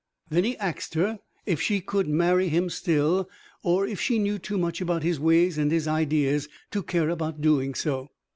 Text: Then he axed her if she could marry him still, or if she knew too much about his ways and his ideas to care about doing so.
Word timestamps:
Then 0.31 0.45
he 0.45 0.57
axed 0.57 0.95
her 0.95 1.19
if 1.45 1.61
she 1.61 1.79
could 1.79 2.07
marry 2.07 2.47
him 2.47 2.71
still, 2.71 3.29
or 3.61 3.85
if 3.85 4.01
she 4.01 4.17
knew 4.17 4.39
too 4.39 4.57
much 4.57 4.81
about 4.81 5.03
his 5.03 5.19
ways 5.19 5.59
and 5.59 5.71
his 5.71 5.87
ideas 5.87 6.47
to 6.71 6.81
care 6.81 7.09
about 7.09 7.39
doing 7.39 7.75
so. 7.75 8.07